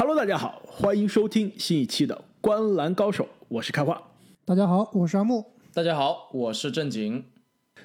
[0.00, 4.02] Hello，大家好，欢迎收听新一期的《观篮高手》，我是开花。
[4.46, 5.44] 大家好，我是阿木。
[5.74, 7.22] 大家好，我是正经。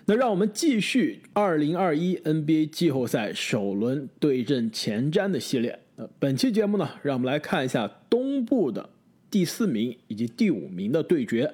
[0.06, 5.78] 那让我们继续2021 NBA 季后赛首轮对阵前瞻的系列。
[5.98, 8.90] 呃，本期节目呢，让我们来看一下东部的
[9.30, 11.54] 第四名以及第五名的对决，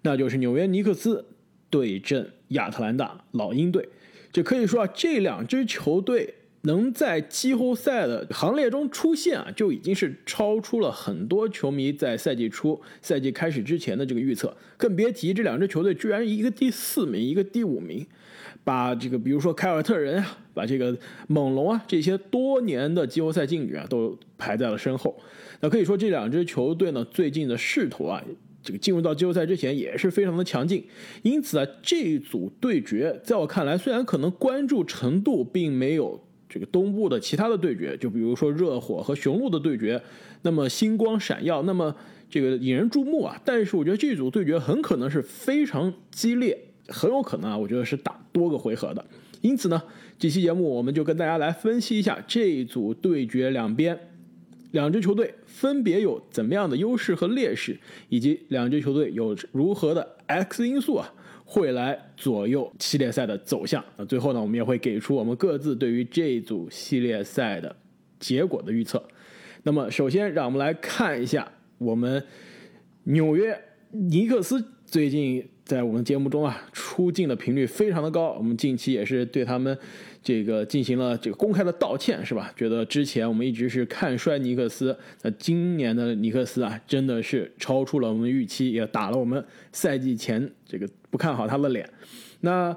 [0.00, 1.22] 那就是纽约尼克斯
[1.68, 3.86] 对阵亚特兰大老鹰队。
[4.32, 6.34] 这可以说啊，这两支球队。
[6.62, 18.04] 能在季后赛的行列中出现啊，就已经是超出了很多球迷在赛季初、赛季开始之前的这个预测，更别提这两支球队居然一个第四名，一个第五名，
[18.64, 20.96] 把这个比如说凯尔特人啊，把这个
[21.28, 25.16] 猛龙啊这些多年的季后赛劲旅啊都排在了身后。
[25.60, 28.20] 那可以说这两支球队呢，最近的势头啊，
[28.62, 30.84] 这个进入到季后赛之前也是非常的强劲。
[31.22, 36.20] 因此啊，这一组对决在我看来，虽然可能关注程度并没有。
[36.48, 40.00] 这个东部的其他的对决，就比如说热火和雄鹿的对决，
[40.42, 41.94] 那么星光闪耀，那么
[42.30, 43.40] 这个引人注目啊。
[43.44, 49.04] 但是我觉得这组对决很可能是非常激烈，很有可能啊，我觉得是打多个回合的。
[49.40, 49.82] 因此呢，
[50.18, 53.98] 这期节目我们就跟大家来分析一下这一组对决两边
[54.72, 61.12] 两支球队分别有怎么样的优势和劣势，以及两支球队有如何的 X 因素啊。
[61.50, 63.82] 会来左右系列赛的走向。
[63.96, 67.74] 那最后呢，我们也会给出我们各自对于这一组系列赛的
[68.20, 69.02] 结果的预测。
[69.62, 72.22] 那么，首先让我们来看一下我们
[73.04, 73.58] 纽约
[73.92, 78.32] 尼克斯最近在我们节目中啊出镜的频率非常的高。
[78.34, 79.76] 我们近期也是对他们。
[80.22, 82.52] 这个进行了这个公开的道歉是吧？
[82.56, 91.88] 觉得之前我们一直是看衰尼克斯，那今年的尼克斯啊，真的是超出了我们预期，也打了我们赛季前这个不看好他的脸。
[92.40, 92.76] 那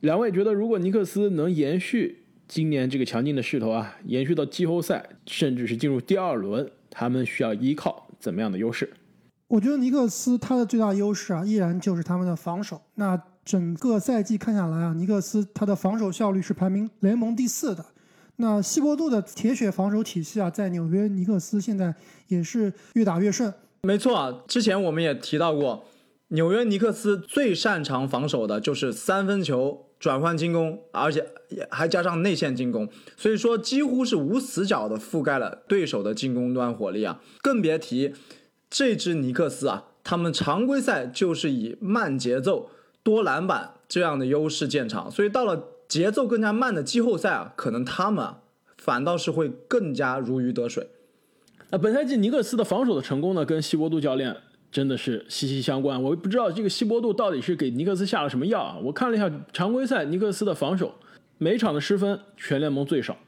[0.00, 8.90] 两位觉得，如果尼克斯能延续今年这个强劲的势头啊，延续到季后赛，甚至是进入第二轮，他们需要依靠怎么样的优势？
[9.48, 12.80] 我觉得尼克斯他的最大优势啊，依然就是他们的防守。
[12.94, 17.84] 那整个赛季看下来啊，尼克斯他的防守效率是排名联盟第四的。
[18.36, 21.94] 那西伯杜的铁血防守体系啊，在纽约尼克斯现在
[22.28, 23.52] 也是越打越顺。
[23.82, 25.84] 没错啊，之前我们也提到过，
[26.28, 31.24] 纽约尼克斯最擅长防守的就是三分球转换进攻，而且
[31.70, 37.20] 还加上内线进攻，所以说几乎是无死角的覆盖了对手的进攻端火力啊。
[37.42, 38.14] 更别提
[38.70, 42.70] 这支尼克斯啊，他们常规赛就是以慢节奏。
[43.04, 48.26] 多篮板这样的优势见长，所以到了节奏更加慢的季后赛啊，可能他们
[48.78, 50.88] 反倒是会更加如鱼得水。
[51.70, 54.34] 那本赛季尼克斯的防守的成功呢，跟希伯杜教练
[54.72, 56.02] 真的是息息相关。
[56.02, 58.78] 我不知道这个希伯杜到底是给尼克斯下了什么药啊？
[58.82, 60.94] 我看了一下常规赛尼克斯的防守，
[61.36, 63.18] 每场的失分全联盟最少，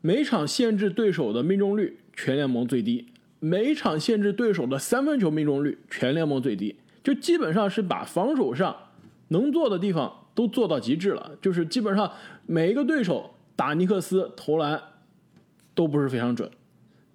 [0.00, 3.06] 每场限制对手的命中率全联盟最低，
[3.38, 8.76] 每场限制对手的三分球命中率全联盟最低，就基本上是把防守上。
[9.40, 12.10] 能做的地方都做到极致了，就是基本上
[12.46, 14.80] 每一个对手打尼克斯投篮
[15.74, 16.50] 都不是非常准，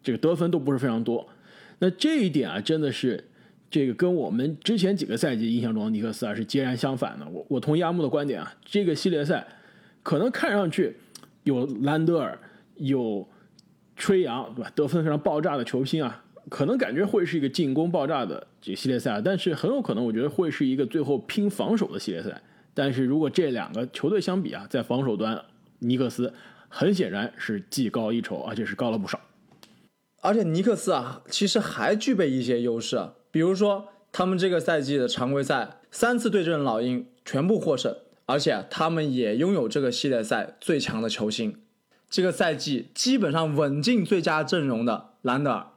[0.01, 1.27] 这个得分都不是非常多。
[1.79, 3.23] 那这一点啊，真的是
[3.69, 7.27] 这个跟我们之前几个赛季印象中的尼克斯啊是截然相反的。
[7.29, 9.47] 我我同意阿木的观点啊，这个系列赛
[10.03, 10.97] 可能看上去
[11.43, 12.37] 有兰德尔、
[12.75, 13.27] 有
[13.95, 14.71] 吹杨，对吧？
[14.75, 16.23] 得分非常爆炸的球星啊。
[16.49, 22.41] 可能感觉会是一个进攻爆炸的这个系列赛，但是很有可能我觉得会是一个最后拼防守的系列赛。
[22.73, 25.43] 但是如果这两个球队相比啊，在防守端，
[25.79, 26.33] 尼克斯
[26.67, 29.19] 很显然是技高一筹，而且是高了不少。
[30.21, 37.95] 而且尼克斯啊，其实还具备一些优势，比如说他们这个赛季的常规赛三次对阵老鹰全部获胜，
[38.25, 41.55] 而且他们也拥有这个系列赛最强的球星，
[42.09, 45.67] 这个赛季基本上稳进最佳阵容的兰德尔。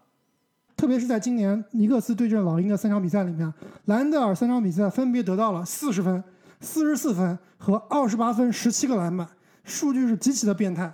[0.82, 3.54] 特别是在今年尼克斯对阵老鹰的三场比赛里面，
[3.84, 6.25] 兰德尔三场比赛分别得到了四十分、
[6.59, 9.25] 四十四分和二十八分、十七个篮板，
[9.62, 10.93] 数据是极其的变态。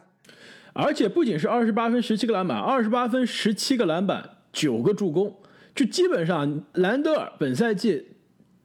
[0.75, 5.35] 而且不仅是二十八分、十七个篮板，二十八分、十七个篮板、九个助攻，
[5.75, 8.09] 就基本上兰德尔本赛季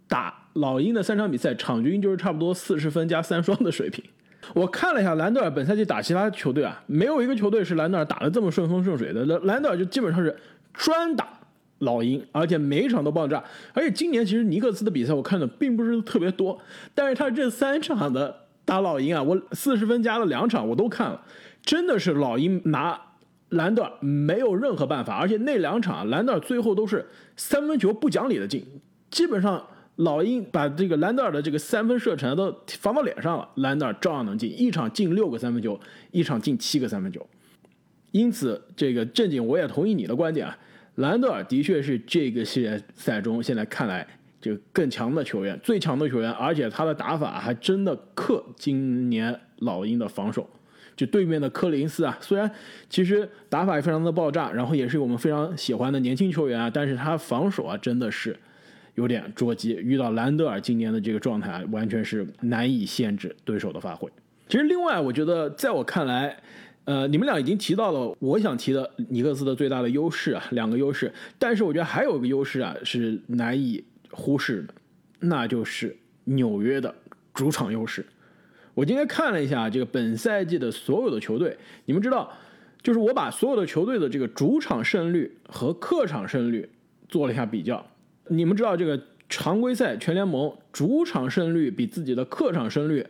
[0.09, 4.03] 打老鹰的三场比赛，场均就是差不多四十分加三双的水平。
[4.53, 9.23] 我看了一下兰德尔本赛季打其他球队啊，没有一个球队是兰德尔打的这么顺风顺水的。
[9.25, 10.35] 兰兰德尔就基本上是。
[10.73, 11.27] 专打
[11.79, 13.43] 老鹰，而且每一场都爆炸。
[13.73, 16.59] 而且今年其实尼克斯的比赛我看的并不是特别多，
[16.93, 18.35] 但是他这三场的
[18.65, 21.21] 打老鹰啊，我四十分加了两场我都看了，
[21.63, 22.99] 真的是老鹰拿
[23.49, 25.15] 兰德尔没有任何办法。
[25.15, 27.05] 而且那两场兰德尔最后都是
[27.35, 28.65] 三分球不讲理的进，
[29.11, 29.67] 基本上
[29.97, 35.79] 老鹰把这个兰德尔的这个三分射程都防到脸上了，兰德尔照样能进，一场进六个三分球，
[36.11, 37.23] 一场进七个三分球。
[38.13, 40.57] 因此，这个正经我也同意你的观点啊，
[40.95, 44.07] 兰德尔的确是这个系列赛中现在看来
[44.39, 50.47] 这个更强的球员，最强的球员，而且他的打法还真的克今年老鹰的防守。
[50.95, 52.49] 就对面的科林斯啊，虽然
[52.87, 58.37] 其实打法也非常的爆炸，然后也是我们非常喜欢的年轻球员啊，但是他防守啊真的是
[58.93, 59.73] 有点捉急。
[59.73, 64.07] 遇到兰德尔今年的这个状态啊，完全是难以限制对手的发挥。
[64.47, 66.37] 其实另外，我觉得在我看来，
[66.85, 71.11] 呃，你们俩已经提到了我想提的尼克斯的最大的优势啊，两个优势。
[71.39, 74.73] 但是我觉得还有一个优势啊是难以忽视的，
[75.19, 75.95] 那就是
[76.25, 76.93] 纽约的
[77.33, 78.05] 主场优势。
[78.73, 82.31] 我今天看了一下这个本赛季的所有的球队，你们知道，
[82.81, 86.67] 就是我把所有的球队的这个主场胜率和客场胜率
[87.07, 87.85] 做了一下比较。
[88.27, 88.99] 你们知道，这个
[89.29, 93.05] 常规赛全联盟主场胜率比自己的客场胜率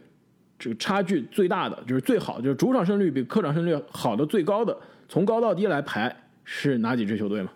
[0.63, 4.73] 这个差距最大的，就是最好，就是主场胜率比客场胜率好的最高的，
[5.09, 6.15] 从高到低来排
[6.45, 7.51] 是哪几支球队吗？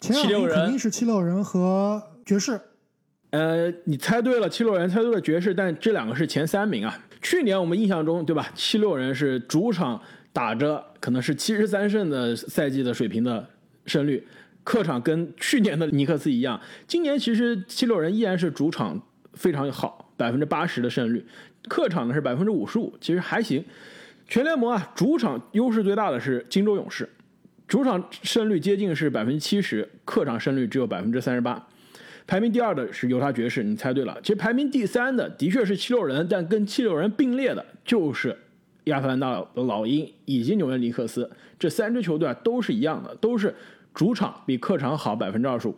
[0.00, 2.60] 七六人肯定是七六人和爵士。
[3.30, 6.98] 呃，你猜对了，七六人猜对了爵士，但这两个是前三名啊。
[7.22, 8.50] 去年我们印象中，对吧？
[8.56, 10.00] 七六人是主场
[10.32, 13.48] 打着可能是七十三胜的赛季的水平的
[13.86, 14.26] 胜率，
[14.64, 16.60] 客场跟去年的尼克斯一样。
[16.88, 19.00] 今年其实七六人依然是主场
[19.34, 21.24] 非常好，百分之八十的胜率，
[21.68, 23.64] 客场呢是百分之五十五，其实还行。
[24.26, 27.08] 全联盟啊，主场优势最大的是金州勇士，
[27.66, 31.66] 主场胜率接近是百分之七十，客场胜率只有百分之三十八。
[32.26, 34.18] 排名第二的是犹他爵士，你猜对了。
[34.22, 38.36] 其实排名第三的的确是七六人，但跟七六人并列的就是
[38.84, 41.30] 亚特兰大的老鹰以及纽约尼克斯。
[41.58, 43.54] 这三支球队啊都是一样的，都是
[43.94, 45.74] 主场比客场好百分之二十五。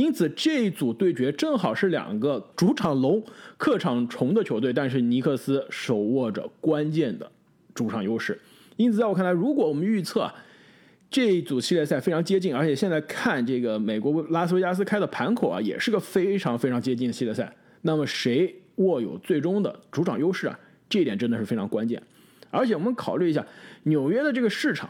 [0.00, 3.22] 因此这一组对决正好是两个主场龙、
[3.58, 7.30] 客场虫的球队，但是尼克斯手握着关键的
[7.74, 8.40] 主场优势。
[8.76, 10.32] 因此在我看来，如果我们预测。
[11.12, 17.52] 这一组系列赛非常接近，而且现在看这个美国拉斯维加斯开的盘口啊，也是个非常非常接近的系列赛。
[17.82, 20.56] 那么谁握有最终的主场优势啊？
[20.88, 22.00] 这一点真的是非常关键。
[22.48, 23.44] 而且我们考虑一下
[23.82, 24.88] 纽约的这个市场，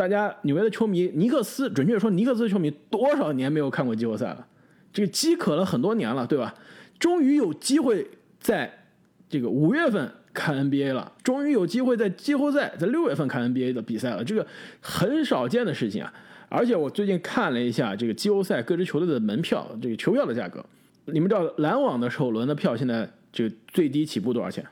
[0.00, 4.46] 大家纽约的球迷尼克斯，准确说尼克斯的球迷多少年没有看过季后赛了？
[4.94, 6.54] 这个饥渴了很多年了，对吧？
[6.98, 8.08] 终于有机会
[8.38, 8.86] 在
[9.28, 10.10] 这个五月份。
[10.32, 14.46] 看 NBA 了，终于有机会在季后赛在六月份看 NBA 的比赛了，这个
[14.80, 16.14] 很少见的事情啊！
[16.48, 20.64] 而且我最近看了一下这个季后赛各支球队的门票，这个球票的价格，
[21.06, 24.64] 你们知道篮网的首轮的票现在这个最低起步多少钱？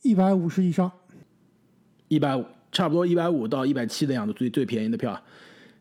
[0.00, 0.90] 一百五十以上，
[2.08, 2.46] 一百五，
[2.78, 5.20] 差不多一百五到一百七的样子，最最便宜的票。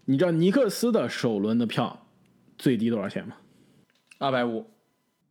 [0.05, 1.95] 你知道尼克斯的首轮的票
[2.57, 3.35] 最低多少钱吗？
[4.17, 4.65] 二百五，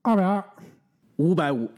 [0.02, 0.44] 二百二，
[1.16, 1.68] 五百五。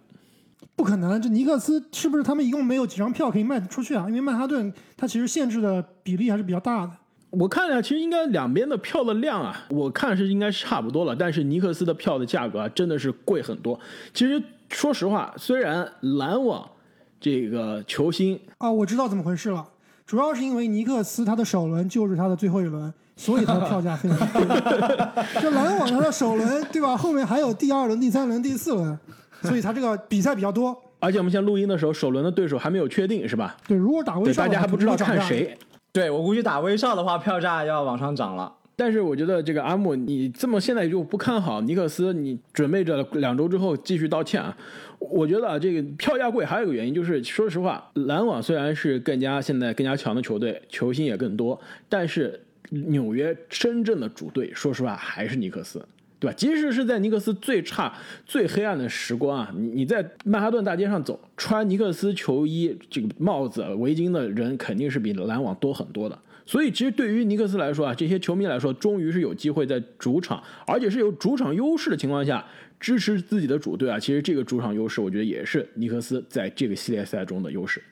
[0.76, 4.04] 不可能，这尼克斯是不是他们一共没有几张票可以卖出去啊？
[4.08, 6.92] 因为曼哈顿它其实限制的比例还是比较大的。
[7.30, 11.16] 我看一下，其实应该两边的票的量啊，我看是应该是差不多了。
[11.16, 13.80] 但是尼克斯的票的价格啊，真的是贵很多。
[14.12, 16.68] 其实说实话，虽然篮网
[17.18, 19.66] 这个球星啊，我知道怎么回事了，
[20.08, 24.42] 主要是因为尼克斯他的首轮就是他的最后一轮，所以他的票价非常贵。
[25.38, 26.96] 这篮网他的首轮对吧？
[26.96, 28.98] 后面还有第二轮、第三轮、第四轮。
[29.42, 33.54] 所以他这个比赛比较多，而且我们现在录音的时候，首轮的对手还没有确定，是吧？
[33.68, 35.56] 对，如果打威少，大家还不知道看谁。
[35.92, 38.52] 对我估计打威少的话，票价要往上涨了。
[38.78, 44.56] 但是我觉得这个阿木，你这么现在就不看好尼克斯，你准备着两周之后继续道歉啊？
[45.00, 55.84] 我觉得啊这个票价贵还有一个原因就是，说实话，篮网虽然是更加现在更加强的球队，球星也更多，但是纽约真正的主队，说实话还是尼克斯。
[56.20, 56.34] 对吧？
[56.36, 66.18] 即使是在尼克斯最差、最黑暗的时光啊，你你在曼哈顿大街上走，穿尼克斯球衣、这个帽子、围巾的人肯定是比篮网多很多的。
[66.48, 72.42] 所以，其实对于尼克斯来说啊，这些球迷来说，终于是有机会在主场，而且是有主场优势的情况下
[72.80, 73.98] 支持自己的主队啊。
[73.98, 77.82] 其实这个主场优势，我觉得也是尼克斯在这个系列赛中的优势。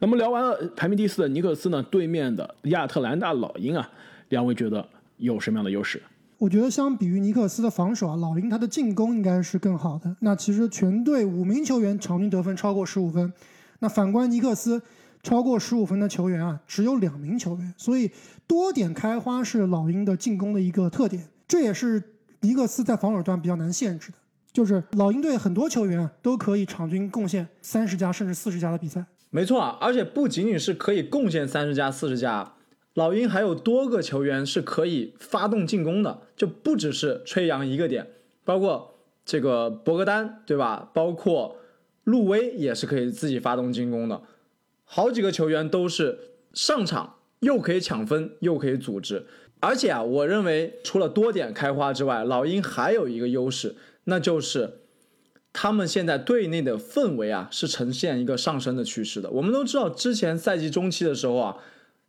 [0.00, 3.90] 那么聊完了排名第四的尼克斯呢，对面的亚特兰大老鹰啊，
[4.28, 6.02] 两位觉得有什么样的优势？
[6.36, 10.14] 我觉得相比于尼克斯的防守啊，老鹰他的进攻应该是更好的。
[10.20, 13.32] 那其实全队五名球员场均得分超过十五分，
[13.78, 14.82] 那反观尼克斯，
[15.24, 18.10] 超过十五分的球员啊只有两名球员，所以
[18.46, 21.28] 多点开花是老鹰的进攻的一个特点。
[21.48, 22.00] 这也是
[22.42, 24.18] 尼克斯在防守端比较难限制的，
[24.52, 29.04] 就是老鹰队很多球员啊都可以场均贡献三十加甚至四十加的比赛。
[29.30, 32.52] 没错啊，而且不仅仅是可以贡献三十加四十加。
[32.92, 38.06] 老鹰还有多个球员是可以发动进攻的，就不只是吹杨一个点，
[38.44, 40.90] 包括这个博格丹，对吧？
[40.94, 41.56] 包括
[42.04, 44.22] 路威也是可以自己发动进攻的，
[44.94, 46.16] 好几个球员都是
[46.52, 49.26] 上场又可以抢分，又可以组织。
[49.58, 53.74] 而且啊，我认为除了多点开花之外，老鹰还有一个优势，
[54.04, 54.74] 那就是
[55.52, 59.28] 他们现在队内的氛围啊是呈现一个上升的趋势的。
[59.30, 61.56] 我们都知道，之前赛季中期的时候啊，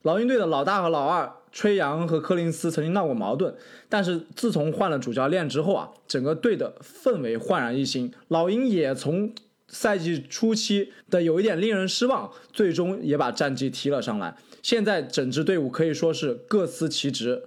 [0.04, 3.56] 老鹰队的老大和老二吹杨和柯林斯曾经闹过矛盾，
[3.90, 8.14] 但是自从换了主教练之后啊，整个队的氛围焕然一新。
[8.28, 9.34] 老鹰也从
[9.68, 14.36] 赛季初期的有一点令人失望，最终也把战绩提了上来。
[14.62, 17.42] 现在整支队伍可以说是各司其职，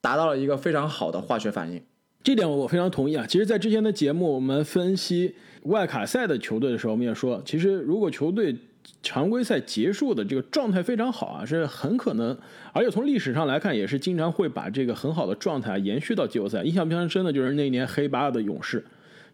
[0.00, 1.82] 达到了一个非常好的化学反应。
[2.22, 3.26] 这点我非常同意啊。
[3.26, 8.54] 其实，在之前的节目我们分析外卡赛的球队的时候，我们也说，其实如果球队
[9.02, 12.36] 常规赛结束的这个状态非常好啊，是很可能，
[12.74, 16.62] 而且从历史上来看，也是经常会把这个很好的状态延续到季后赛。
[16.62, 18.84] 印象非常深的就是那一年黑八的勇士，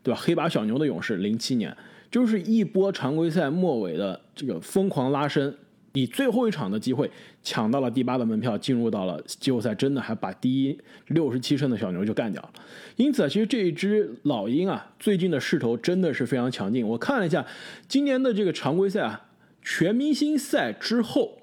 [0.05, 0.21] 对吧？
[0.21, 1.77] 黑八小牛的勇士，零七年
[2.11, 5.55] 就是一波常规赛末尾的这个疯狂拉伸。
[5.93, 7.11] 以最后一场的机会
[7.43, 12.51] 抢到了第八的门票，进入到了季后赛，真的还把第一六十七胜的小牛就干掉了。
[12.97, 16.87] 因此啊，其实这一支老鹰啊，最近的势头真的是非常强劲。
[16.87, 17.47] 我看了一下
[17.89, 19.29] 今年的这个常规赛啊，
[19.63, 21.39] 全明星赛之后，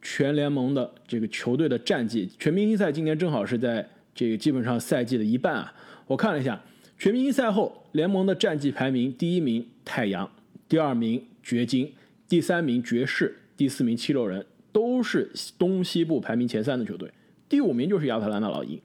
[0.00, 5.74] 全联盟的这个球队的战绩，全明星赛今年正好是在这个基本上赛季的一半啊。
[6.06, 6.60] 我看了一下
[6.96, 10.30] 全明星赛后联盟的战绩排名，第一名太阳，
[10.68, 11.90] 第二名掘金，
[12.28, 13.38] 第三名爵士。
[13.56, 17.10] 第四名七六人都是东西部排名前三的球队，
[17.48, 18.78] 第五名就是亚特兰大老鹰。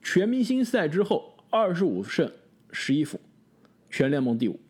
[0.00, 2.30] 全明星赛之后，二十五胜
[2.70, 3.20] 十一负，
[3.90, 4.60] 全联盟第五。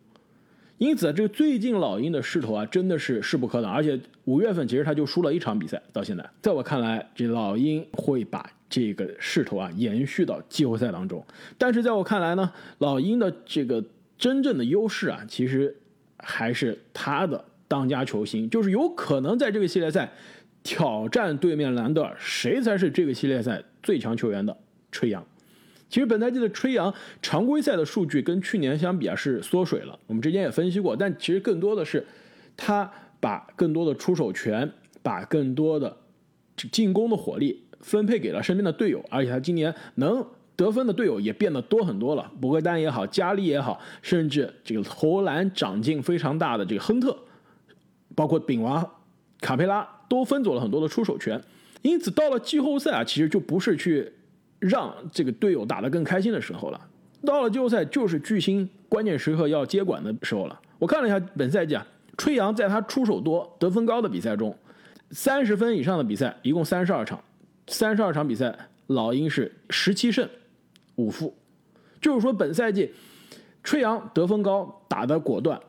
[0.79, 3.71] 因此，这个最近老鹰的势头啊，真的是势不可挡。
[3.71, 11.23] 而且五月份其实他就输了一场比赛，到现在，在我看来，这老鹰会把这个势头啊延续到季后赛当中。
[11.59, 13.85] 但是在我看来呢，老鹰的这个
[14.17, 15.75] 真正的优势啊，其实
[16.17, 17.45] 还是他的。
[17.65, 20.13] 当家球星就是有可能在这个系列赛
[20.61, 24.55] 挑战对面兰德尔，谁才是这个系列赛最强球员的
[24.91, 25.25] 吹杨。
[25.89, 32.05] 其实本赛季的吹杨常规赛的数据跟去年相比啊是缩水了，我们之前也分析过，但其实更多的是
[32.55, 35.97] 他把更多的出手权，把更多的
[36.71, 40.23] 进攻的火力分配给了身边的队友，而且他今年能
[40.55, 47.17] 得分的队友也变得多很多了，博格丹也好，加利也好，甚至这个投篮长进非常大的这个亨特。
[48.15, 48.87] 包括丙王、
[49.41, 51.41] 卡佩拉都分走了很多的出手权，
[51.81, 54.11] 因此到了季后赛啊，其实就不是去
[54.59, 56.79] 让这个队友打得更开心的时候了。
[57.25, 60.59] 到了季后赛，就是巨星关键时刻要接管的时候了。
[60.77, 61.83] 我看了一下本赛季啊，
[62.15, 64.55] 吹杨在他出手多、得分高的比赛中，
[65.09, 67.19] 三十分以上的比赛一共三十二场，
[67.65, 68.55] 三十二场比赛
[68.85, 70.29] 老鹰是十七胜
[70.95, 71.33] 五负，
[72.01, 72.91] 就是说本赛季
[73.63, 75.59] 吹杨得分高、打得果断。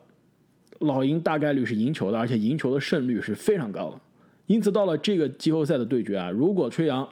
[0.81, 4.01] 老鹰大概率是赢球的，而且赢球的胜率是非常高的。
[4.47, 7.09] 因此，到了这个季后赛的对决啊，如果吹杨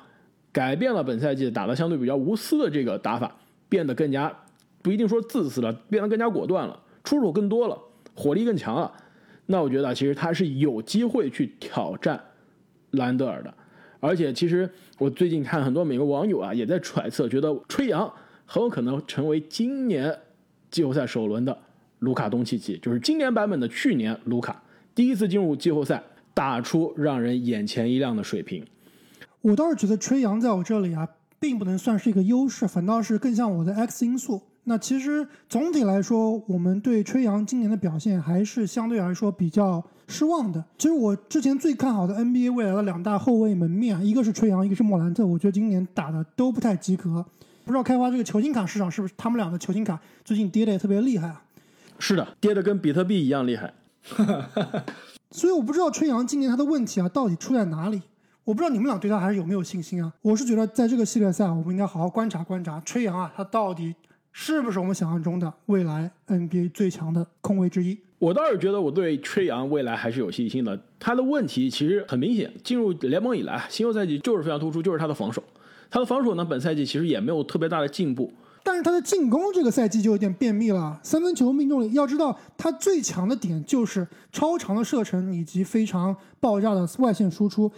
[0.51, 3.35] 改变了本赛季打的相对比较无私的这个打法，
[3.69, 4.31] 变得更加
[4.83, 7.79] 不一定说自私了，变得更加果断了，出手更多了，
[8.15, 8.93] 火力更强了，
[9.47, 12.23] 那我觉得其实他是有机会去挑战
[12.91, 13.55] 兰德尔的。
[14.05, 14.69] 而且，其实
[14.99, 18.13] 我最近看很多美国网友啊，也在揣测，觉得吹杨
[18.45, 20.13] 很有可能成为今年
[20.73, 21.57] 季后赛首轮的。
[22.01, 24.61] 卢卡东契奇就是今年版本的去年卢卡，
[24.93, 26.03] 第一次进入季后赛，
[26.35, 28.67] 打出让人眼前一亮的水平。
[29.41, 34.43] 我倒是觉得吹杨在我这里啊，并不能算是一个优势，反倒是更像我的 X 因素。
[34.65, 40.65] 那其实总体来说，我们对吹杨今年的表现还是相对来说比较失望的。
[40.79, 47.25] 其实我之前最看好的 NBA 未来的两大后卫门面，一个是吹杨，一个是莫兰特，我觉得今年打的都不太及格。
[47.65, 51.43] 不知道开发这个球星卡市场是不是他们俩的球星卡最近跌的也特别厉害啊？
[51.99, 53.73] 是的，跌的跟比特币一样厉害，
[55.31, 58.03] 所以我不知道吹杨今年他的问题啊到底出在哪里。
[58.45, 60.13] 我不知道你们俩对他还是有没有信心啊？
[60.23, 63.95] 我是觉得在这个系列赛，我们应该好好观察观察吹杨啊，他到底
[64.33, 67.99] 是不是我们想象中的未来 NBA 最强的控卫之一？
[68.19, 70.81] 我倒是觉得我对吹杨未来还是有信心的。
[70.99, 75.43] 他的问题其实很明显，进入联盟以来，新秀赛季就是非常突出，就是他的防守。
[75.91, 78.33] 他的防守呢，本赛季其实也没有特别大的进步。
[78.63, 87.71] 但是他的进攻这个赛季就有点便秘了，三分球命中率，要知道他最强的点就是超长的射程以及非常爆炸的外线输出。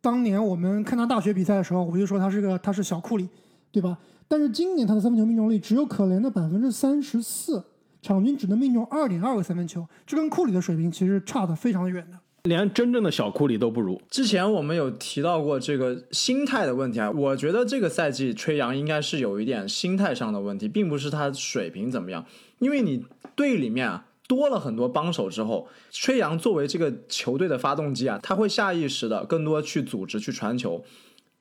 [0.00, 3.28] 当年我们看他大学比赛的时候，我就说他是个他是小库里，
[3.70, 3.98] 对吧？
[4.32, 7.62] 但是今年他的三分球命中率只有可怜的百分之三十四，
[8.00, 12.16] 场均只能命中二点二个三分球，这跟库里的水平其实差的非常的远的。
[12.44, 14.00] 连真正的小库里都不如。
[14.08, 22.24] 之前我们有提到过这个心态的问题啊，我觉得这个赛季吹杨应该是有一点心态上的问题，并不是他水平怎么样。
[22.58, 23.04] 因为你
[23.36, 30.82] 队里面啊，多了很多帮手之后，吹杨作为这个球队的发动机啊，他会下意识的更多去组织、去传球。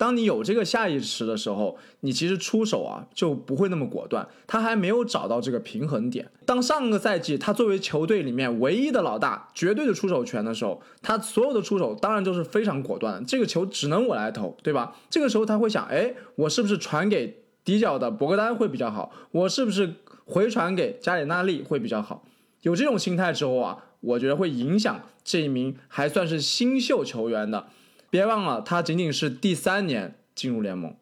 [0.02, 4.28] 当你有这个下意识的时候，你其实出手啊就不会那么果断。
[4.48, 6.28] 他还没有找到这个平衡点。
[6.44, 13.24] 当上个赛季他作为球队里面唯一的老大、绝对的出手权的时候，他所有的出手当然都是非常果断。
[13.28, 14.96] 这个球只能我来投，对吧？
[15.08, 19.12] 这个时候他会想，哎，我是不是传给底角的博格丹会比较好？
[19.30, 19.94] 我是不是
[20.26, 22.24] 回传给加里纳利会比较好？
[22.64, 27.68] 有这种心态之后啊，我觉得会影响这一名还算是新秀球员的。
[28.12, 30.94] 别忘了，他仅仅是第三年进入联盟。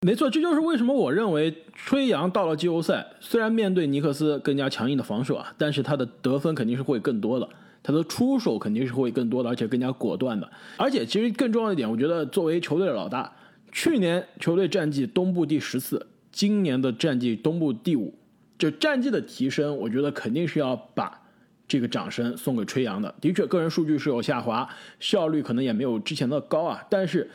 [0.00, 7.48] 没错，这就是为什么我认为吹杨到了季后赛，虽然面对尼克斯更加强硬的防守啊，但是他的得分肯定是会更多的，
[7.80, 10.50] 他的出手肯定是会更多的，而且更加果断的。
[10.76, 13.32] 而且其实更重要一点，我觉得作为球队的老大，
[13.70, 18.18] 去年球队战绩东部第十四，今年的战绩东部第五，
[18.58, 21.22] 就战绩的提升，我觉得肯定是要把。
[21.68, 24.68] 这个掌声送给吹杨的，的确，个人数据是有下滑，
[25.00, 26.84] 效率可能也没有之前的高啊。
[26.88, 27.28] 但是，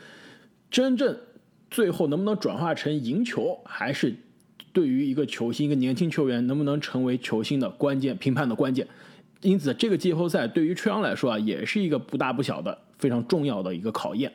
[0.70, 1.16] 真正
[1.70, 4.14] 最后能不能转化成赢球，还是
[4.72, 8.86] 对于一个球星、一个年轻球员能不能成为球星的关键评判的关键。
[9.42, 14.32] 因此，这个季后赛对于吹杨来说啊，也是一个不大不小的非常重要的一个考验。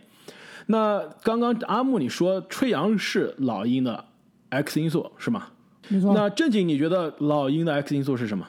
[0.67, 4.05] 那刚刚阿木你说吹杨是老鹰的
[4.49, 5.47] X 因素是吗？
[5.87, 6.13] 没错。
[6.13, 8.45] 那正经你觉得老鹰的 X 因素是什么？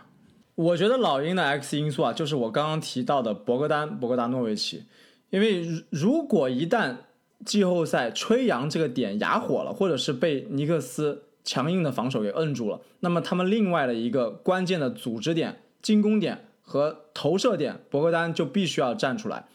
[0.59, 4.83] 我觉得老鹰的 X 因素啊，就是我刚刚提到的博格丹、博格达诺维奇，
[5.31, 6.97] 因为如果一旦
[7.45, 19.47] 季后赛吹杨这个点哑火了，或者是被尼克斯强硬的防守给摁住了，那么他们另外的一个关键的组织点、进攻点和投射点，博格丹就必须要站出来，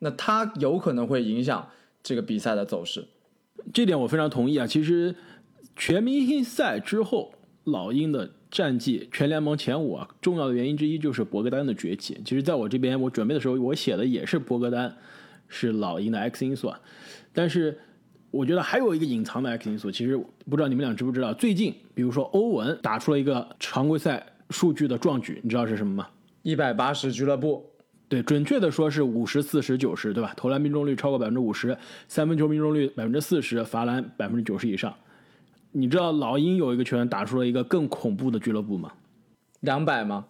[0.00, 1.68] 那他有可能会影响
[2.02, 3.06] 这个比赛的走势。
[3.72, 4.66] 这点我非常同意啊。
[4.66, 5.14] 其实
[5.76, 8.32] 全明星赛之后，老鹰的。
[8.50, 12.20] 战绩全联盟前五啊，重要的原因之一就是博格丹的崛起。
[12.24, 14.92] 其实，在我这边我准备的时候，我写的也是博格丹
[15.48, 16.80] 是老鹰的 X 因素啊。
[17.32, 17.78] 但是，
[18.30, 20.16] 我觉得还有一个隐藏的 X 因素，其实
[20.48, 21.32] 不知道你们俩知不知道。
[21.32, 26.08] 最近，比如说欧文打出了一个常规赛数据的壮举，你知道是什么吗？
[26.42, 27.64] 一百八十俱乐部，
[28.08, 30.34] 对，准确的说是五十四十九十，对吧？
[30.36, 31.76] 投篮命中率超过百分之五十，
[32.08, 34.92] 三分球命中率百分之四十，罚篮百分之九十以上。
[35.72, 38.92] 你知道老鹰有一个球员打出了一个更恐怖的俱乐部吗？
[39.60, 40.26] 两百吗？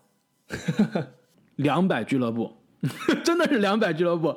[1.57, 2.53] 两百俱乐部，
[3.24, 4.37] 真的是两百俱乐部，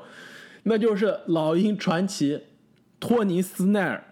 [0.64, 2.42] 那就是老鹰传奇
[3.00, 4.04] 托尼斯奈尔。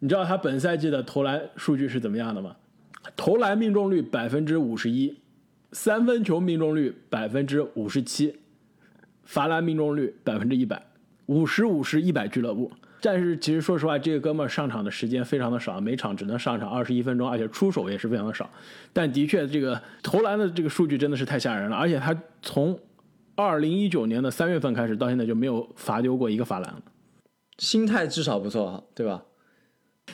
[0.00, 2.56] 你知道他本赛季的投篮数据是怎么样的吗？
[3.16, 5.18] 投篮命中率百分之五十一，
[5.72, 8.38] 三分球命中率百分之五十七，
[9.24, 10.86] 罚篮命中率百分之一百，
[11.26, 12.72] 五十五十一百俱乐部。
[13.00, 18.48] 但是其实说实话，这个哥们儿上场的时间非常的少，每场只能上场二十一分钟，而且出手也是非常的少。
[18.92, 21.76] 但的确，这个投篮的这个数据真的是太吓人了。
[21.76, 22.78] 而且他从
[23.36, 26.82] 二零一九年的三月份开始到现在就没有罚丢过一个罚篮了。
[27.58, 29.22] 心态至少不错，对吧？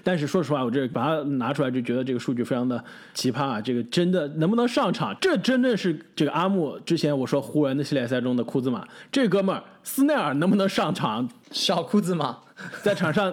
[0.02, 3.60] 但是说实话，我这把它拿出来就觉得这个数据非常的奇葩啊！
[3.60, 5.16] 这个真的能不能上场？
[5.20, 11.28] 这真的是这个阿木之前我说湖人的系列赛中的库兹马，这哥们儿斯奈尔能不能上场？
[11.50, 12.38] 小库兹马
[12.82, 13.30] 在场上，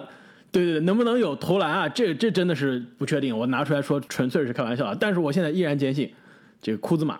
[0.50, 1.88] 对对对，能不能有投篮啊？
[1.88, 3.36] 这这真的是不确定。
[3.36, 6.12] 我拿出来说纯粹是开玩笑啊，但是我现在依然坚信，
[6.60, 7.18] 这个库兹马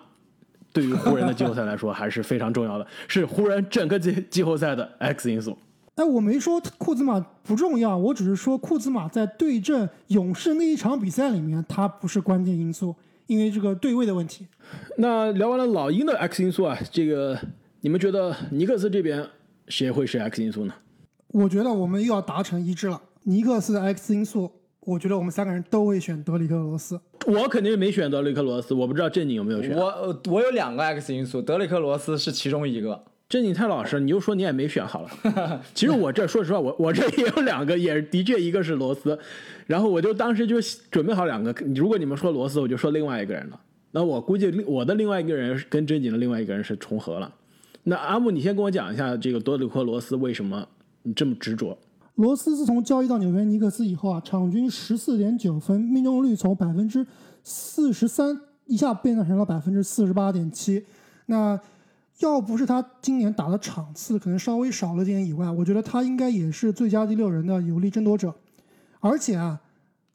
[0.71, 5.57] 对于湖人的季后赛来说还是非常重要的，是湖人整个季季后赛的 X 因素。
[5.95, 12.95] 哎，我没说库兹马不重要，我只是说库兹马在对阵勇士那一场比赛里面，他不是关键因素，
[13.27, 14.47] 因为这个对位的问题。
[14.97, 17.37] 那聊完了老鹰的 X 因素啊，这个
[17.81, 19.23] 你们觉得尼克斯这边
[19.67, 20.73] 谁会是 X 因素呢？
[21.27, 22.99] 我觉得我们又要达成一致了。
[23.23, 26.99] 尼克斯的 X 因素，我觉得我们三个人都会选德里克罗斯。
[27.27, 29.77] 我肯定没选德里克罗斯，我不知道正经有没有选。
[29.77, 33.03] 我我有两个 X 因素，德里克罗斯是其中一个。
[33.29, 35.61] 这你太老实，你就说你也没选好了。
[35.73, 39.17] 其实我这说实话，我我这也有两个，也的确一个是罗斯，
[39.65, 40.57] 然后我就当时就
[40.91, 41.51] 准备好两个。
[41.73, 43.59] 如果你们说罗斯，我就说另外一个人了。
[43.91, 47.33] 那我估计我的另外一个人跟正经的另外一个人是重合了。
[47.83, 50.67] 那阿木，你先跟我讲一下这个多里克罗斯为什么
[51.01, 51.77] 你这么执着？
[52.15, 57.05] 罗斯自从交易到纽约尼克斯以后啊，场均十四点九分，命中率从百分之
[57.43, 60.85] 四十三一下变成了百分之四十八点七。
[61.25, 61.59] 那
[62.19, 68.33] 要不是他今年打的场次可能稍微少了点以外，我觉得他应该也是最佳第六人的有力争夺者。
[68.99, 69.59] 而且啊，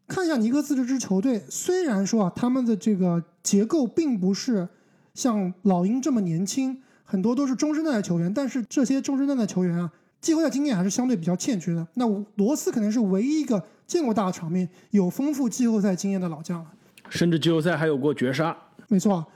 [0.06, 4.68] 看一下尼克斯这支球队，虽然说啊他们的这个结构并不是
[5.12, 11.86] 像老鹰这么年轻，很多都是中生代的球员，但是这些中生代的球员啊，季后赛经验还是相对比较欠缺的。
[11.94, 12.06] 那
[12.36, 16.70] 罗斯可能是唯一一个见过大场面、有丰富季后赛经验的老将了，
[17.10, 18.56] 甚至季后赛还有过绝杀。
[18.88, 19.26] 没错。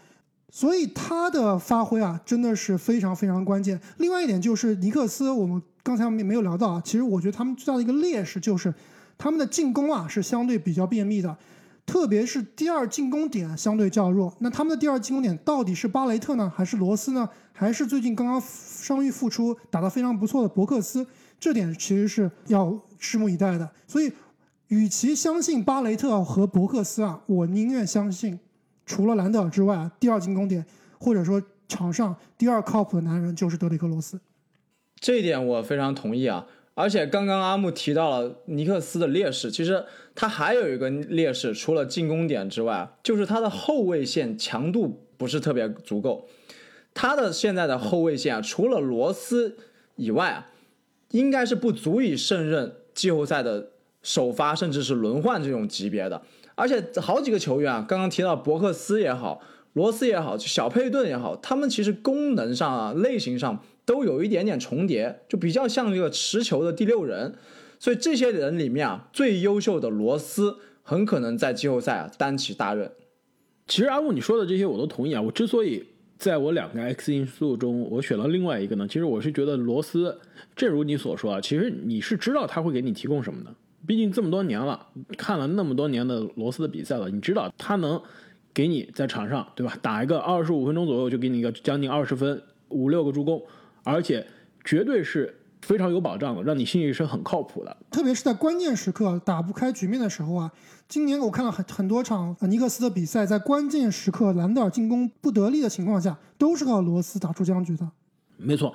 [0.55, 3.81] 所以他的发挥啊，真的是非常非常关键。
[3.97, 8.73] 另外一点就是尼克斯，我们刚才没没有聊到啊，其实我觉得他们最大的一个劣势就是
[9.17, 11.35] 他们的进攻啊是相对比较便秘的，
[11.87, 14.31] 特别是第二进攻点相对较弱。
[14.41, 21.07] 那他们的第二进攻点到底是巴雷特呢，还是罗斯呢，还是最近刚刚伤愈复出打得非常不错的伯克斯？
[21.41, 23.67] 这点其实是要拭目以待的。
[23.87, 24.13] 所以，
[24.69, 28.39] 与其相信巴雷特和伯克斯啊，我宁愿相信。
[28.87, 30.65] 除了兰德尔之外，第二进攻点
[30.99, 34.21] 或者说场上第二靠谱的男人就是德里克罗斯。
[35.01, 36.47] 这一点我非常同意啊！
[36.75, 46.29] 而且刚刚阿木提到了尼克斯的劣势，其实他还有一个劣势，除了进攻点之外，就是他的后卫线强度不是特别足够。
[46.95, 49.57] 他的现在的后卫线啊，除了罗斯
[49.97, 50.51] 以外啊，
[51.11, 56.23] 应该是不足以胜任季后赛的首发，甚至是轮换这种级别的。
[56.55, 59.41] 而且好几个球员啊，刚刚提到伯克斯也好，
[59.73, 67.35] 罗斯也好，小佩顿也好，他们其实功能上啊、类型上都有一点点重叠，就比较像一个持球的第六人。
[67.79, 72.93] 所以这些人里面啊，最优秀的罗斯很可能在季后赛啊担起大任。
[73.67, 75.23] 其实阿木你说的这些我都同意啊。
[75.23, 75.85] 我之所以
[76.19, 80.21] 在我两个 X 因素中我选了另外一个呢，其实我是觉得罗斯，
[80.55, 83.53] 正如你所说啊，其实你是知道他会给你提供什么的。
[83.87, 88.01] 毕竟这么多年了，看了那么多年的罗斯的比赛了，你知道他能
[88.55, 89.77] 给你在场上，对吧？
[89.83, 93.43] 打一个二十五分钟左右就给你一个将近二十分，五六个助攻，
[93.83, 94.27] 而且
[94.65, 97.77] 绝对是非常有保障的，让你心里是很靠谱的。
[97.91, 100.53] 特别是在关键时刻打不开局面的时候啊，
[100.89, 107.89] 今年我看了很很多场尼克斯的比赛，在关键时刻兰德尔进攻不得力的情况下，都是靠罗斯打出僵局的。
[108.37, 108.75] 没错，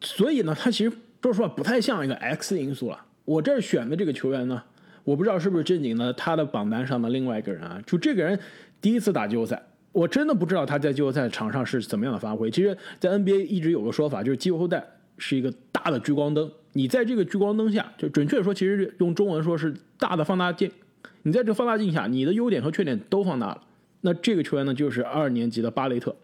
[0.00, 3.06] 所以呢，他其实说实话不太像一个 X 因素了。
[3.24, 4.62] 我这儿选的这个球员呢，
[5.04, 7.80] 我不知道是不是正经的他的榜单上的另外一个人啊。
[7.86, 8.38] 就这个人
[8.80, 12.50] 第一次打季后赛，我真的不知道他在季后赛场上是怎么样的发挥。
[12.50, 14.84] 其实，在 NBA 一直有个说法，就是季后赛
[15.18, 20.70] 是一个大的聚光灯，你在这个聚光灯下，就准确说，其实用中文说是大的放大镜。
[21.22, 23.62] 你在这放大镜下，你的优点和缺点都放大了。
[24.00, 26.16] 那这个球员呢，就是二年级的巴雷特，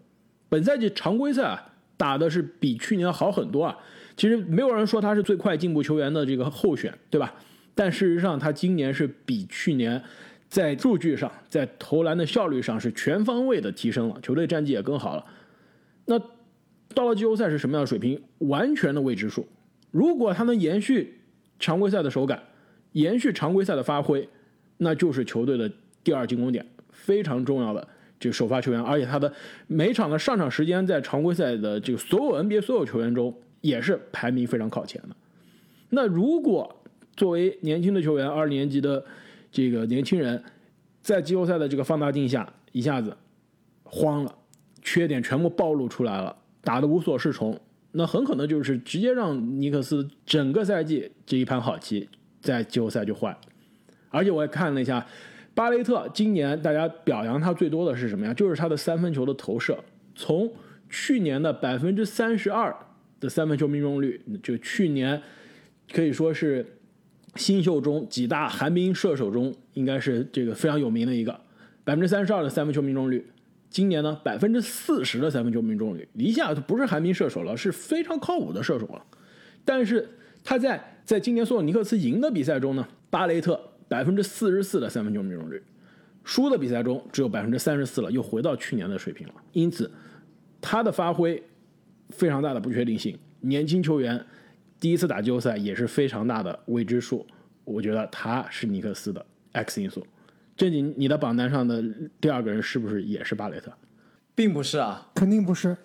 [0.49, 1.63] 本赛季常规赛啊
[1.99, 3.77] 打的是比去年好很多啊。
[4.17, 7.35] 其实没有人说他是最快进步球员的这个候选，对吧？
[7.75, 10.03] 但事实上，他今年是比去年
[10.49, 15.25] 在数据上、在投篮的效率上是全方位的提升了，球队战绩也更好了。
[16.07, 16.19] 那
[16.95, 18.19] 到了季后赛是什么样的水平？
[18.39, 19.47] 完全的未知数。
[19.91, 21.21] 如果他能延续
[21.59, 22.43] 常规赛的手感，
[22.93, 24.27] 延续常规赛的发挥，
[24.79, 25.71] 那就是球队的
[26.03, 27.87] 第二进攻点，非常重要的
[28.19, 28.81] 这个首发球员。
[28.81, 29.31] 而且他的
[29.67, 33.35] 每场的上场时间在常规赛的这个所有 NBA 所有球员中。
[33.67, 35.17] 也是排名非常靠前的。
[35.91, 36.83] 那如果
[37.17, 39.05] 作为年轻的球员，二年级的
[39.51, 40.43] 这个年轻人，
[41.01, 43.17] 在季后赛的这个放大镜下一下子
[43.85, 44.35] 慌了，
[44.83, 47.59] 缺点全部暴露出来了，打得无所适从，
[47.93, 52.09] 那很可能就是直接让尼克斯整个赛季这一盘好棋
[52.41, 53.37] 在季后赛就坏。
[54.11, 55.07] 而且我也看了一下，
[55.55, 58.35] 巴雷特今年大家表扬他最多的是什么呀？
[58.35, 59.79] 就是他的三分球的投射，
[60.15, 60.53] 从
[60.91, 62.77] 去年的百分之三十二。
[63.21, 65.21] 的三分球命中率，就去年
[65.93, 66.65] 可以说是
[67.35, 71.41] 新秀中几大寒冰射手中，应该是这个非常有名的一个，
[71.85, 73.27] 百分之三十二的三分球命中率。
[73.69, 79.05] 今年呢，百分之四十的三分球命中率，一下不是寒冰射手了，是非常靠谱的射手了。
[79.65, 80.09] 但是
[80.45, 85.63] 他在在今年所有尼克斯赢的比赛中呢，巴雷特百分之四十四的三分球命中率，
[86.25, 89.35] 输的比赛中只有百分之三十四了，又回到去年的水平了。
[89.53, 89.91] 因此，
[90.61, 91.43] 他的发挥。
[92.11, 94.25] 非常大的不确定性，年轻球员
[94.79, 97.27] 第一次打季后赛也是非常大的未知数。
[97.65, 100.07] 我觉得他是尼克斯的 X 因素。
[100.57, 101.85] 正经，你的榜单上的
[102.21, 103.73] 第二个人是不是也是巴雷特？
[104.35, 105.77] 并不是啊，肯定不是，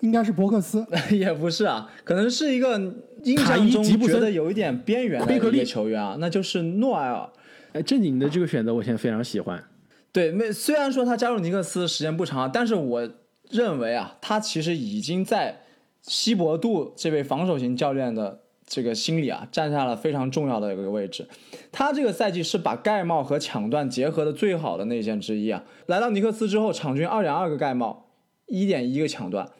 [0.00, 0.86] 应该是伯克斯。
[1.12, 2.78] 也不是啊，可能是一个
[3.24, 7.28] 印象中觉得有一点边缘的一个球员啊，那就是诺埃尔。
[7.74, 9.62] 哎，正经的这个选择我现在非常喜欢。
[10.10, 13.10] 对，没虽然说他加入尼克斯时间不长，但是我。
[13.50, 15.60] 认为啊，他其实已经在
[16.02, 21.28] 希伯杜这位防守型教练的这个心里啊，占下了非常重要的一个位置。
[21.70, 25.64] 他这个赛季是把盖帽和抢断结合的最好的内线之一啊。
[25.86, 28.10] 来到尼克斯之后，场均二点二个盖帽，
[28.46, 29.50] 一点一个抢断。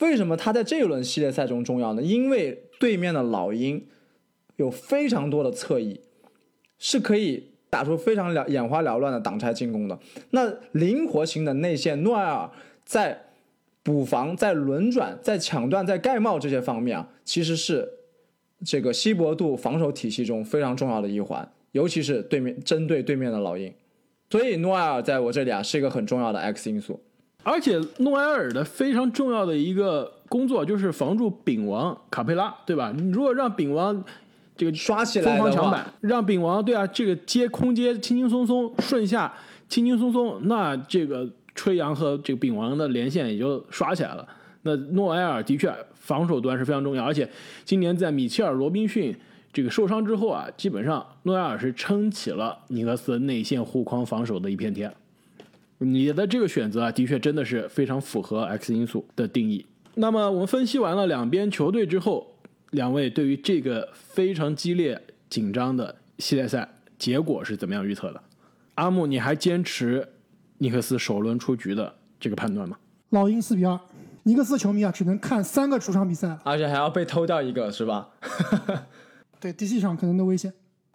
[0.00, 2.02] 为什么他在这一轮系列赛中重要呢？
[2.02, 3.86] 因为对面的老鹰
[4.56, 6.00] 有非常多的侧翼，
[6.78, 9.98] 是可以打出非常了眼花缭乱的挡拆进攻的。
[10.30, 12.50] 那灵活型的内线诺埃尔。
[12.88, 13.26] 在
[13.82, 17.86] 补防、在轮转、在抢断、在盖帽这些方面啊，其实是
[18.64, 23.70] 这个西伯杜防守体系中非常重要的一环，尤其是对面针对对面的老鹰，
[24.30, 26.98] 所以诺埃尔在我这里啊是一个很重要的 X 因素。
[27.42, 32.92] 而且诺埃尔的非常重要的一个工作就是防住丙王卡佩拉，对吧？
[32.96, 34.02] 你如果让丙王
[34.56, 39.34] 这个刷起来的话疯狂抢板，让丙王对啊，这个接空接轻轻松松顺下
[39.68, 44.26] 轻轻松松，那这个吹杨和这个丙王的连线也就刷起来了。
[44.62, 47.28] 那诺埃尔的确防守端是非常重要，而且
[47.64, 49.12] 今年在米切尔、罗宾逊
[49.52, 54.92] 这个受伤之后啊，基本上诺埃尔是撑起了尼克斯内线护框防守的一片天。
[55.78, 59.66] 你的这个选择啊，的确真的是非常符合 X 因素的定义。
[59.94, 62.34] 那么我们分析完了两边球队之后，
[62.70, 66.68] 两位对于这个非常激烈紧张的系列赛
[66.98, 68.22] 结果是怎么样预测的？
[68.74, 70.06] 阿木，你还坚持
[70.58, 72.76] 尼克斯首轮出局的这个判断吗？
[73.10, 73.78] 老鹰四比二，
[74.24, 76.40] 尼克斯球迷啊只能看三个主场比赛了。
[76.44, 78.10] 而且还要被偷掉一个，是吧？
[79.40, 80.52] 对，第七场可能都危险。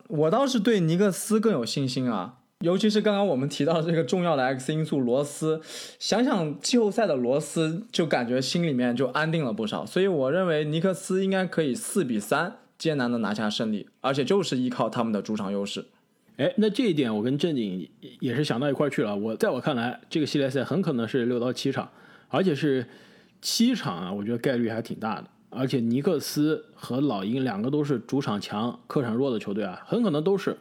[0.10, 5.62] 我倒是对尼克斯更有信心啊，尤其是刚刚我们提到这个重要的 X 因素罗斯，
[5.98, 9.86] 想想季后赛的罗斯，就感觉心里面就安定了不少。
[9.86, 15.86] 所以我认为尼克斯应该可以四比三艰难的拿下胜利，而且就是依靠他们的主场优势。
[16.38, 17.88] 哎，那这一点我跟正经
[18.20, 19.16] 也是想到一块儿去了。
[19.16, 21.88] 我在我看来，这个系列赛很可能是六到七场，
[22.28, 22.86] 而且是
[23.42, 25.28] 七场啊，我觉得概率还挺大的。
[25.52, 30.58] 而且尼克斯和老鹰两个都是主场强、客场弱的球队啊，很可能都是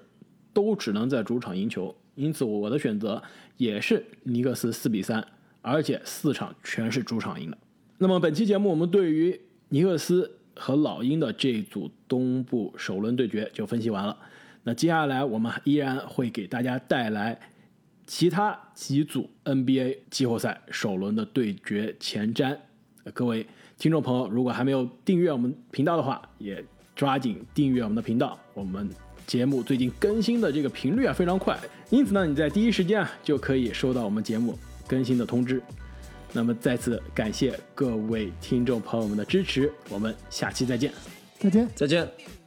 [0.52, 1.94] 都只能在主场赢球。
[2.14, 3.22] 因此，我的选择
[3.56, 5.26] 也是尼克斯四比三，
[5.62, 7.56] 而且四场全是主场赢的。
[7.96, 14.14] 那么本期节目我们对于尼克斯和老鹰的这组东部首轮对决就分析完了。
[14.62, 17.38] 那接下来我们依然会给大家带来
[18.07, 22.57] 其他几组 NBA 季后赛首轮的对决前瞻。
[23.05, 23.46] 呃各位
[23.79, 28.38] 听众朋友，如果还没有订阅我们频道的话，也抓紧订阅我们的频道。
[28.55, 28.88] 我们
[29.27, 31.59] 节目最近更新的这个频率啊非常快，
[31.90, 35.61] 因此呢，你在第一时间啊就可以收到我们节目更新的通知。
[36.33, 40.92] 那么再次感谢各位听众朋友们的支持，我们下期再见。
[41.38, 41.68] 再见。
[41.75, 42.41] 再见。